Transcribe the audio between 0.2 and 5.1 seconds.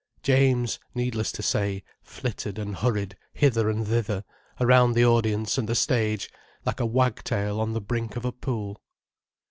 James, needless to say, flittered and hurried hither and thither around the